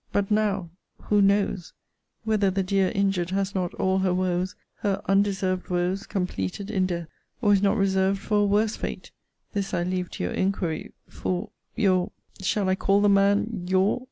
[0.11, 1.73] But now who knows,
[2.23, 7.07] whether the dear injured has not all her woes, her undeserved woes, completed in death;
[7.39, 9.11] or is not reserved for a worse fate!
[9.53, 12.11] This I leave to your inquiry for your
[12.41, 13.99] [shall I call the man your?